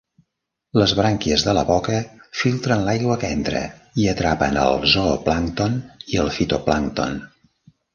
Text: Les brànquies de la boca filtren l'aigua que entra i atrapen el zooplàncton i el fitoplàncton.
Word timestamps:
Les 0.81 0.93
brànquies 0.99 1.43
de 1.47 1.55
la 1.57 1.65
boca 1.67 1.99
filtren 2.41 2.83
l'aigua 2.89 3.19
que 3.25 3.31
entra 3.37 3.63
i 4.05 4.11
atrapen 4.17 4.61
el 4.67 4.83
zooplàncton 4.97 5.81
i 6.15 6.23
el 6.27 6.37
fitoplàncton. 6.43 7.27